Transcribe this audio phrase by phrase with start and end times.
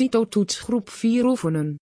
[0.00, 1.78] CITO-toets groep 4 oefenen.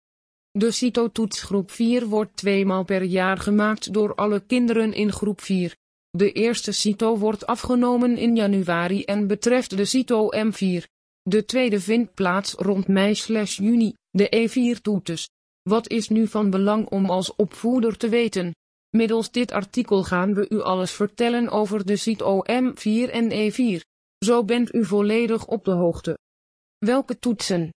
[0.51, 5.77] De CITO-toets groep 4 wordt tweemaal per jaar gemaakt door alle kinderen in groep 4.
[6.11, 10.85] De eerste CITO wordt afgenomen in januari en betreft de CITO M4.
[11.23, 15.29] De tweede vindt plaats rond mei-juni, de E4-toetes.
[15.63, 18.55] Wat is nu van belang om als opvoeder te weten?
[18.97, 23.81] Middels dit artikel gaan we u alles vertellen over de CITO M4 en E4.
[24.25, 26.19] Zo bent u volledig op de hoogte.
[26.79, 27.71] Welke toetsen?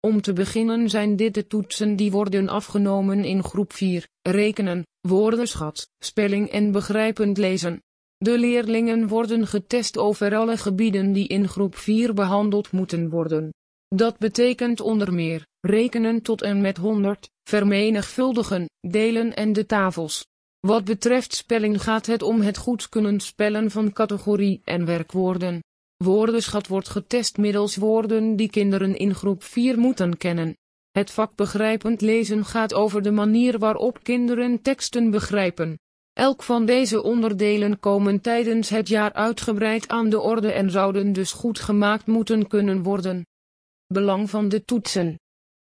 [0.00, 5.88] Om te beginnen zijn dit de toetsen die worden afgenomen in groep 4, rekenen, woordenschat,
[5.98, 7.82] spelling en begrijpend lezen.
[8.16, 13.50] De leerlingen worden getest over alle gebieden die in groep 4 behandeld moeten worden.
[13.88, 20.26] Dat betekent onder meer, rekenen tot en met 100, vermenigvuldigen, delen en de tafels.
[20.60, 25.60] Wat betreft spelling gaat het om het goed kunnen spellen van categorie en werkwoorden.
[26.04, 30.56] Woordenschat wordt getest middels woorden die kinderen in groep 4 moeten kennen.
[30.90, 35.78] Het vak begrijpend lezen gaat over de manier waarop kinderen teksten begrijpen.
[36.12, 41.32] Elk van deze onderdelen komen tijdens het jaar uitgebreid aan de orde en zouden dus
[41.32, 43.26] goed gemaakt moeten kunnen worden.
[43.86, 45.18] Belang van de toetsen.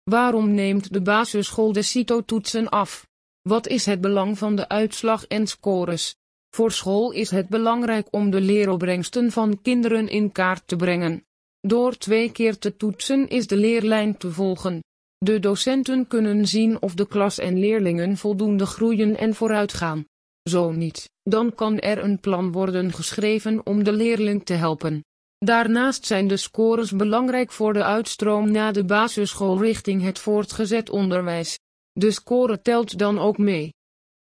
[0.02, 3.06] Waarom neemt de basisschool de CITO-toetsen af?
[3.42, 6.16] Wat is het belang van de uitslag en scores?
[6.54, 11.24] Voor school is het belangrijk om de leeropbrengsten van kinderen in kaart te brengen.
[11.60, 14.80] Door twee keer te toetsen is de leerlijn te volgen.
[15.18, 20.04] De docenten kunnen zien of de klas en leerlingen voldoende groeien en vooruitgaan.
[20.42, 25.04] Zo niet, dan kan er een plan worden geschreven om de leerling te helpen.
[25.38, 31.58] Daarnaast zijn de scores belangrijk voor de uitstroom na de basisschool richting het voortgezet onderwijs.
[31.92, 33.72] De score telt dan ook mee.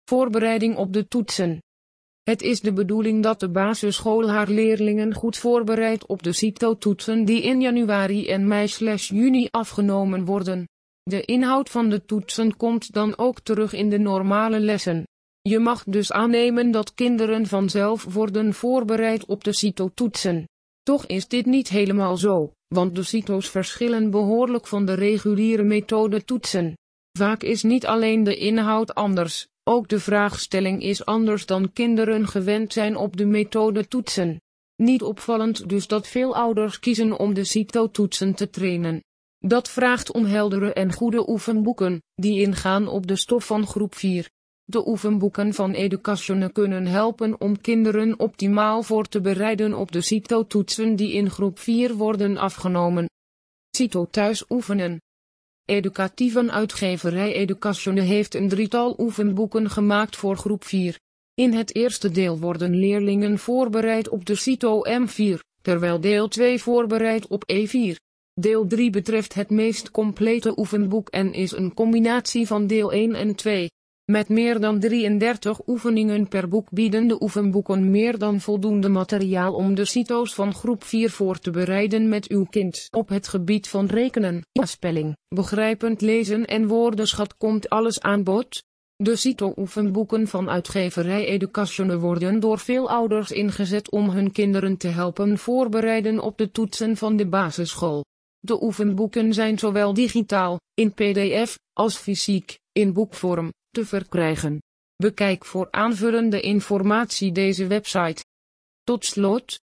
[0.10, 1.60] Voorbereiding op de toetsen.
[2.24, 7.42] Het is de bedoeling dat de basisschool haar leerlingen goed voorbereidt op de CITO-toetsen die
[7.42, 10.68] in januari en mei-juni afgenomen worden.
[11.04, 15.04] De inhoud van de toetsen komt dan ook terug in de normale lessen.
[15.42, 20.48] Je mag dus aannemen dat kinderen vanzelf worden voorbereid op de CITO-toetsen.
[20.84, 26.24] Toch is dit niet helemaal zo, want de CITO's verschillen behoorlijk van de reguliere methode
[26.24, 26.74] toetsen.
[27.18, 32.74] Vaak is niet alleen de inhoud anders, ook de vraagstelling is anders dan kinderen gewend
[32.74, 34.42] zijn op de methode toetsen.
[34.76, 39.04] Niet opvallend dus dat veel ouders kiezen om de CITO-toetsen te trainen.
[39.40, 44.30] Dat vraagt om heldere en goede oefenboeken, die ingaan op de stof van groep 4.
[44.64, 50.96] De oefenboeken van Education kunnen helpen om kinderen optimaal voor te bereiden op de CITO-toetsen
[50.96, 53.10] die in groep 4 worden afgenomen.
[53.76, 55.02] CITO thuis oefenen.
[55.66, 61.00] Educatieve uitgeverij Education heeft een drietal oefenboeken gemaakt voor groep 4.
[61.34, 67.28] In het eerste deel worden leerlingen voorbereid op de CITO M4, terwijl deel 2 voorbereidt
[67.28, 67.96] op E4.
[68.34, 73.36] Deel 3 betreft het meest complete oefenboek en is een combinatie van deel 1 en
[73.36, 73.70] 2.
[74.12, 79.76] Met meer dan 33 oefeningen per boek bieden de oefenboeken meer dan voldoende materiaal om
[79.76, 82.88] de CITO's van groep 4 voor te bereiden met uw kind.
[82.92, 88.64] Op het gebied van rekenen, spelling, begrijpend lezen en woordenschat komt alles aan bod.
[88.96, 95.38] De CITO-oefenboeken van uitgeverij Education worden door veel ouders ingezet om hun kinderen te helpen
[95.38, 98.06] voorbereiden op de toetsen van de basisschool.
[98.40, 104.62] De oefenboeken zijn zowel digitaal, in pdf, als fysiek, in boekvorm, te verkrijgen.
[104.96, 108.24] Bekijk voor aanvullende informatie deze website.
[108.84, 109.60] Tot slot.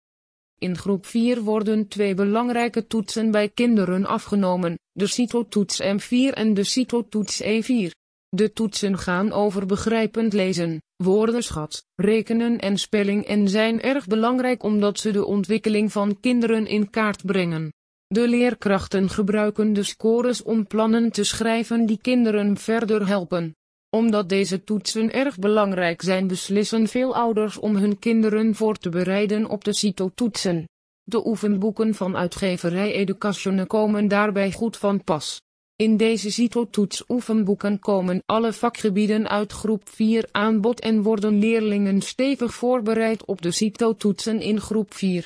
[0.57, 6.63] In groep 4 worden twee belangrijke toetsen bij kinderen afgenomen, de CITO-toets M4 en de
[6.63, 7.89] CITO-toets E4.
[8.29, 14.99] De toetsen gaan over begrijpend lezen, woordenschat, rekenen en spelling en zijn erg belangrijk omdat
[14.99, 17.73] ze de ontwikkeling van kinderen in kaart brengen.
[18.07, 23.53] De leerkrachten gebruiken de scores om plannen te schrijven die kinderen verder helpen
[23.89, 29.49] omdat deze toetsen erg belangrijk zijn beslissen veel ouders om hun kinderen voor te bereiden
[29.49, 30.67] op de CITO-toetsen.
[31.03, 35.41] De oefenboeken van uitgeverij Education komen daarbij goed van pas.
[35.75, 42.01] In deze CITO-toets oefenboeken komen alle vakgebieden uit groep 4 aan bod en worden leerlingen
[42.01, 45.17] stevig voorbereid op de CITO-toetsen in groep 4.